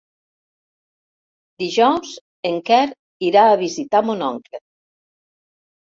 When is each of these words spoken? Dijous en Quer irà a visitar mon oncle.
Dijous 1.65 2.17
en 2.53 2.59
Quer 2.73 2.81
irà 3.31 3.47
a 3.53 3.63
visitar 3.65 4.05
mon 4.11 4.29
oncle. 4.33 4.67